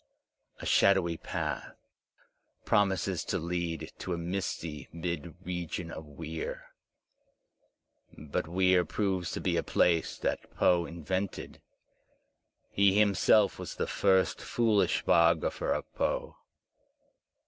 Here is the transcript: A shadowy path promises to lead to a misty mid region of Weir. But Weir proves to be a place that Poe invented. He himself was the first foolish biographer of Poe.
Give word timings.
A 0.59 0.65
shadowy 0.65 1.15
path 1.17 1.75
promises 2.65 3.23
to 3.25 3.37
lead 3.37 3.91
to 3.99 4.13
a 4.13 4.17
misty 4.17 4.89
mid 4.91 5.35
region 5.45 5.91
of 5.91 6.07
Weir. 6.07 6.63
But 8.17 8.47
Weir 8.47 8.83
proves 8.83 9.29
to 9.33 9.39
be 9.39 9.57
a 9.57 9.61
place 9.61 10.17
that 10.17 10.55
Poe 10.55 10.87
invented. 10.87 11.61
He 12.71 12.97
himself 12.97 13.59
was 13.59 13.75
the 13.75 13.85
first 13.85 14.41
foolish 14.41 15.03
biographer 15.03 15.71
of 15.71 15.85
Poe. 15.93 16.35